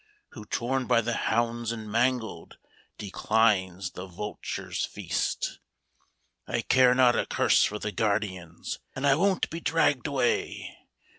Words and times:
Who, 0.29 0.45
torn 0.45 0.87
by 0.87 1.01
the 1.01 1.13
hounds 1.13 1.71
and 1.71 1.87
mangled. 1.87 2.57
Declines 2.97 3.91
the 3.91 4.07
vulture's 4.07 4.83
feast 4.83 5.59
*' 6.01 6.25
I 6.47 6.61
care 6.63 6.95
not 6.95 7.13
a^curse 7.13 7.67
for 7.67 7.77
the 7.77 7.91
guardians, 7.91 8.79
And 8.95 9.05
I 9.05 9.13
won't 9.13 9.47
be 9.51 9.59
dragged 9.59 10.07
away. 10.07 10.75